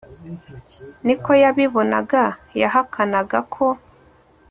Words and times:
ni 1.05 1.15
ko 1.23 1.31
yabibonaga 1.43 2.23
yahakanaga 2.61 3.39
ko 3.53 3.65